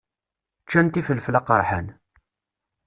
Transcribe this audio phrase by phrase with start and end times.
[0.63, 1.87] Ččant ifelfel aqeṛḥan.